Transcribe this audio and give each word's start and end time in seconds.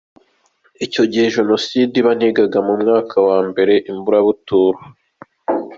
Ati 0.75 0.81
“Icyo 0.85 1.03
gihe 1.11 1.25
Jenoside 1.35 1.93
iba 2.01 2.11
nigaga 2.17 2.59
mu 2.67 2.73
mwaka 2.81 3.15
wa 3.27 3.39
Mbere 3.49 3.73
i 3.89 3.91
Mburabuturo. 3.97 4.79